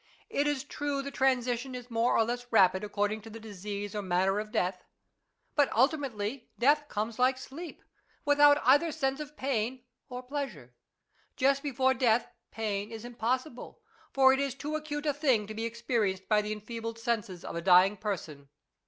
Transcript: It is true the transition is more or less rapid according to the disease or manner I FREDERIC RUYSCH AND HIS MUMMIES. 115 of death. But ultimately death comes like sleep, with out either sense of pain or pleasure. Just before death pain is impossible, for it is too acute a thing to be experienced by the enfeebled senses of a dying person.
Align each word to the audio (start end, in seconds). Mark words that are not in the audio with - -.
It 0.31 0.47
is 0.47 0.63
true 0.63 1.03
the 1.03 1.11
transition 1.11 1.75
is 1.75 1.91
more 1.91 2.17
or 2.17 2.23
less 2.23 2.47
rapid 2.49 2.83
according 2.83 3.21
to 3.21 3.29
the 3.29 3.39
disease 3.39 3.93
or 3.93 4.01
manner 4.01 4.39
I 4.41 4.45
FREDERIC 4.45 4.55
RUYSCH 4.55 4.75
AND 4.79 5.69
HIS 5.69 5.75
MUMMIES. 5.75 5.75
115 6.07 6.11
of 6.11 6.17
death. 6.17 6.17
But 6.17 6.17
ultimately 6.17 6.49
death 6.57 6.89
comes 6.89 7.19
like 7.19 7.37
sleep, 7.37 7.83
with 8.25 8.39
out 8.39 8.59
either 8.65 8.91
sense 8.91 9.19
of 9.19 9.37
pain 9.37 9.83
or 10.09 10.23
pleasure. 10.23 10.73
Just 11.35 11.61
before 11.61 11.93
death 11.93 12.25
pain 12.49 12.91
is 12.91 13.05
impossible, 13.05 13.79
for 14.11 14.33
it 14.33 14.39
is 14.39 14.55
too 14.55 14.75
acute 14.75 15.05
a 15.05 15.13
thing 15.13 15.45
to 15.45 15.53
be 15.53 15.65
experienced 15.65 16.27
by 16.27 16.41
the 16.41 16.51
enfeebled 16.51 16.97
senses 16.97 17.45
of 17.45 17.55
a 17.55 17.61
dying 17.61 17.95
person. 17.95 18.49